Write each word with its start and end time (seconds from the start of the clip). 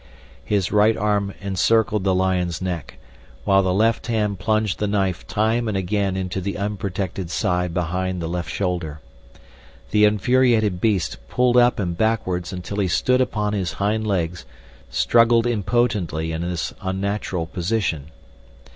His 0.43 0.71
right 0.71 0.97
arm 0.97 1.31
encircled 1.41 2.03
the 2.05 2.15
lion's 2.15 2.59
neck, 2.59 2.97
while 3.43 3.61
the 3.61 3.71
left 3.71 4.07
hand 4.07 4.39
plunged 4.39 4.79
the 4.79 4.87
knife 4.87 5.27
time 5.27 5.67
and 5.67 5.77
again 5.77 6.17
into 6.17 6.41
the 6.41 6.57
unprotected 6.57 7.29
side 7.29 7.71
behind 7.71 8.19
the 8.19 8.27
left 8.27 8.49
shoulder. 8.51 8.99
The 9.91 10.05
infuriated 10.05 10.81
beast, 10.81 11.17
pulled 11.29 11.55
up 11.55 11.77
and 11.77 11.95
backwards 11.95 12.51
until 12.51 12.77
he 12.79 12.87
stood 12.87 13.21
upon 13.21 13.53
his 13.53 13.73
hind 13.73 14.07
legs, 14.07 14.43
struggled 14.89 15.45
impotently 15.45 16.31
in 16.31 16.41
this 16.41 16.73
unnatural 16.81 17.45
position. 17.45 18.09